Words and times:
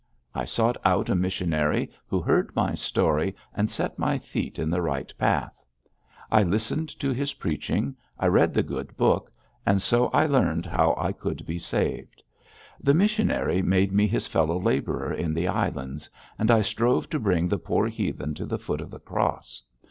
I 0.33 0.45
sought 0.45 0.77
out 0.83 1.09
a 1.09 1.15
missionary, 1.15 1.91
who 2.07 2.21
heard 2.21 2.55
my 2.55 2.73
story 2.73 3.35
and 3.53 3.69
set 3.69 3.99
my 3.99 4.17
feet 4.17 4.57
in 4.57 4.71
the 4.71 4.81
right 4.81 5.13
path. 5.19 5.63
I 6.31 6.41
listened 6.41 6.89
to 7.01 7.11
his 7.13 7.35
preaching, 7.35 7.95
I 8.17 8.25
read 8.25 8.55
the 8.55 8.63
Good 8.63 8.97
Book, 8.97 9.31
and 9.63 9.79
so 9.79 10.07
learned 10.07 10.65
how 10.65 10.95
I 10.97 11.11
could 11.11 11.45
be 11.45 11.59
saved. 11.59 12.23
The 12.81 12.95
missionary 12.95 13.61
made 13.61 13.91
me 13.91 14.07
his 14.07 14.25
fellow 14.25 14.59
labourer 14.59 15.13
in 15.13 15.35
the 15.35 15.47
islands, 15.47 16.09
and 16.39 16.49
I 16.49 16.63
strove 16.63 17.07
to 17.11 17.19
bring 17.19 17.47
the 17.47 17.59
poor 17.59 17.85
heathen 17.87 18.33
to 18.33 18.47
the 18.47 18.57
foot 18.57 18.81
of 18.81 18.89
the 18.89 18.97
cross. 18.99 19.61